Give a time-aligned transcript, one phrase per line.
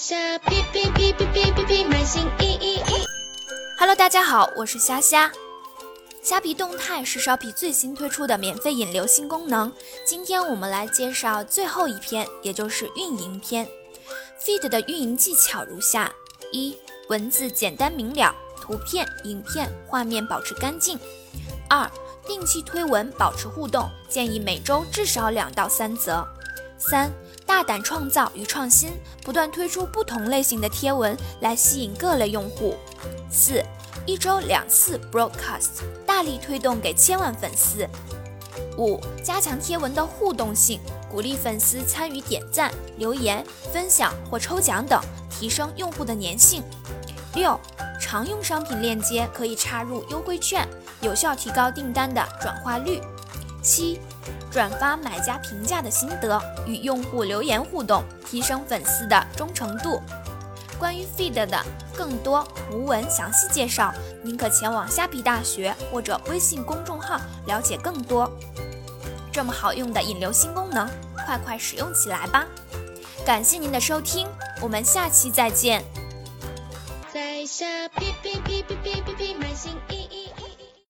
[0.00, 3.04] 虾哔哔哔哔哔哔哔，满心意意意。
[3.76, 5.28] Hello，大家好，我是虾虾。
[6.22, 9.72] 虾皮动态是烧皮最新推出的免费引流新功能。
[10.06, 13.66] 今天我们来介绍最后一篇，也就是运营篇。
[14.40, 16.12] Feed 的运营技巧如下：
[16.52, 16.78] 一、
[17.08, 20.96] 文字简单明了，图片、影片、画面保持干净；
[21.68, 21.90] 二、
[22.24, 26.24] 定期推文，保持互动，建议每周至少两到三则；
[26.78, 27.10] 三、
[27.48, 28.92] 大胆创造与创新，
[29.24, 32.74] 不断推出不同类型的贴文来吸引各类用户；
[33.30, 33.64] 四、
[34.04, 37.88] 一周两次 broadcast，大力推动给千万粉丝。
[38.76, 40.78] 五、加强贴文的互动性，
[41.10, 46.62] 鼓励粉丝参与点赞、留言、分享或抽奖等，提升用户的粘性。
[47.34, 47.58] 六、
[47.98, 50.68] 常用商品链接可以插入优惠券，
[51.00, 53.00] 有效提高订单的转化率。
[53.68, 54.00] 七、
[54.50, 60.00] 转发买家评价的心得，与用户留言互动，提升粉丝的忠诚度。
[60.78, 61.62] 关于 Feed 的
[61.94, 68.30] 更多图文详细介绍，您可前往虾皮大学或者微信公众号了解更多。
[69.30, 70.88] 这么好用的引流新功能，
[71.26, 72.46] 快快使用起来吧！
[73.26, 74.26] 感谢您的收听，
[74.62, 75.84] 我们下期再见。
[77.12, 79.07] 在下哔哔哔哔哔